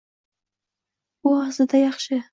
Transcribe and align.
Bu 1.27 1.35
aslida 1.45 1.83
yaxshi. 1.87 2.25